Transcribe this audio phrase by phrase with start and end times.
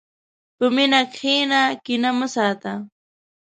[0.57, 2.73] په مینه کښېنه، کینه مه ساته.